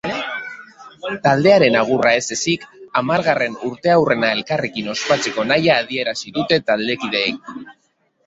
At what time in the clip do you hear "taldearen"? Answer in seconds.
1.25-1.75